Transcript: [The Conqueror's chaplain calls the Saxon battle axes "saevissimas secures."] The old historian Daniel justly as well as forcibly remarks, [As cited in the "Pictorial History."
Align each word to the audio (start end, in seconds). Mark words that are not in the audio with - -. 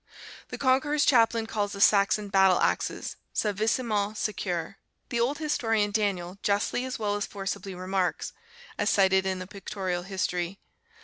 [The 0.49 0.57
Conqueror's 0.57 1.05
chaplain 1.05 1.45
calls 1.45 1.73
the 1.73 1.79
Saxon 1.79 2.29
battle 2.29 2.59
axes 2.59 3.17
"saevissimas 3.35 4.17
secures."] 4.17 4.73
The 5.09 5.19
old 5.19 5.37
historian 5.37 5.91
Daniel 5.91 6.39
justly 6.41 6.85
as 6.85 6.97
well 6.97 7.15
as 7.17 7.27
forcibly 7.27 7.75
remarks, 7.75 8.33
[As 8.79 8.89
cited 8.89 9.27
in 9.27 9.37
the 9.37 9.45
"Pictorial 9.45 10.01
History." 10.01 10.57